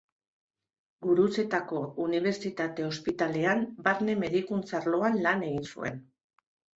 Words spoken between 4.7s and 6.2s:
arloan lan egin zuen.